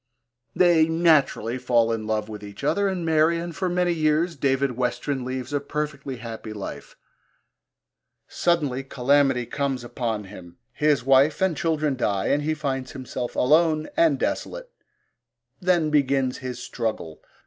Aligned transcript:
They 0.55 0.87
naturally 0.87 1.59
fall 1.59 1.91
in 1.91 2.07
love 2.07 2.27
with 2.27 2.43
each 2.43 2.63
other 2.63 2.87
and 2.87 3.05
marry, 3.05 3.37
and 3.37 3.55
for 3.55 3.69
many 3.69 3.93
years 3.93 4.35
David 4.35 4.71
Westren 4.71 5.23
leads 5.23 5.53
a 5.53 5.59
perfectly 5.59 6.15
happy 6.15 6.53
life. 6.53 6.95
Suddenly 8.27 8.83
calamity 8.85 9.45
comes 9.45 9.83
upon 9.83 10.23
him, 10.23 10.57
his 10.73 11.03
wife 11.05 11.39
and 11.39 11.55
children 11.55 11.95
die 11.95 12.29
and 12.29 12.41
he 12.41 12.55
finds 12.55 12.93
himself 12.93 13.35
alone 13.35 13.89
and 13.95 14.17
desolate. 14.17 14.71
Then 15.61 15.91
begins 15.91 16.39
his 16.39 16.57
struggle. 16.57 17.21